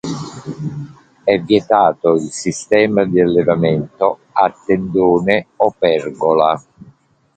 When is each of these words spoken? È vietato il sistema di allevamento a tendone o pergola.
È 1.23 1.39
vietato 1.41 2.15
il 2.15 2.31
sistema 2.31 3.05
di 3.05 3.21
allevamento 3.21 4.21
a 4.31 4.51
tendone 4.65 5.49
o 5.57 5.75
pergola. 5.77 6.59